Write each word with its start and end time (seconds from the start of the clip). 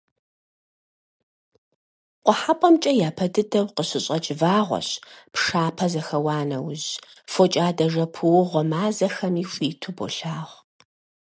КъухьэпӀэмкӀэ 2.25 2.91
япэ 3.07 3.25
дыдэу 3.33 3.67
къыщыщӀэкӀ 3.75 4.29
вагъуэщ, 4.41 4.89
пшапэ 5.33 5.85
зэхэуа 5.91 6.37
нэужь, 6.49 6.87
фокӀадэ-жэпуэгъуэ 7.31 8.61
мазэхэми 8.71 9.43
хуиту 9.51 9.91
болъагъу. 9.97 10.59